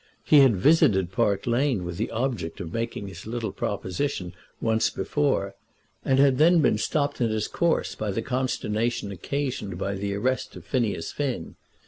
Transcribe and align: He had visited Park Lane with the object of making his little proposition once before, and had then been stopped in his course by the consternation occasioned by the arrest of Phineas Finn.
He 0.23 0.39
had 0.39 0.55
visited 0.55 1.11
Park 1.11 1.45
Lane 1.45 1.83
with 1.85 1.97
the 1.97 2.09
object 2.09 2.59
of 2.59 2.73
making 2.73 3.07
his 3.07 3.27
little 3.27 3.51
proposition 3.51 4.33
once 4.59 4.89
before, 4.89 5.53
and 6.03 6.17
had 6.17 6.39
then 6.39 6.59
been 6.59 6.79
stopped 6.79 7.21
in 7.21 7.29
his 7.29 7.47
course 7.47 7.93
by 7.93 8.09
the 8.09 8.23
consternation 8.23 9.11
occasioned 9.11 9.77
by 9.77 9.93
the 9.93 10.15
arrest 10.15 10.55
of 10.55 10.65
Phineas 10.65 11.11
Finn. 11.11 11.55